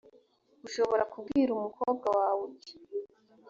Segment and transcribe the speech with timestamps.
[0.67, 2.75] ushobora kubwira umukobwa wawe uti